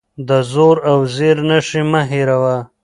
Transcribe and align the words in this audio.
د 0.27 0.29
زور 0.51 0.75
او 0.91 0.97
زېر 1.15 1.37
نښې 1.49 1.81
مه 1.91 2.01
هېروه. 2.11 2.57